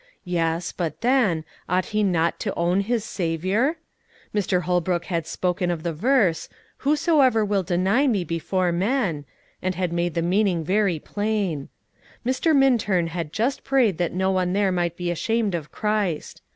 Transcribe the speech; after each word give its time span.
Yes, 0.25 0.71
but 0.71 1.01
then, 1.01 1.45
ought 1.69 1.85
he 1.93 2.01
not 2.01 2.39
to 2.39 2.55
own 2.55 2.79
his 2.79 3.03
Saviour? 3.05 3.77
Mr. 4.33 4.63
Holbrook 4.63 5.05
had 5.05 5.27
spoken 5.27 5.69
of 5.69 5.83
the 5.83 5.93
verse, 5.93 6.49
"Whosoever 6.77 7.45
will 7.45 7.61
deny 7.61 8.07
me 8.07 8.23
before 8.23 8.71
men," 8.71 9.25
and 9.61 9.75
had 9.75 9.93
made 9.93 10.15
the 10.15 10.23
meaning 10.23 10.63
very 10.63 10.97
plain. 10.97 11.69
Mr. 12.25 12.55
Minturn 12.55 13.09
had 13.09 13.31
just 13.31 13.63
prayed 13.63 13.99
that 13.99 14.11
no 14.11 14.31
one 14.31 14.53
there 14.53 14.71
might 14.71 14.97
be 14.97 15.11
ashamed 15.11 15.53
of 15.53 15.71
Christ. 15.71 16.41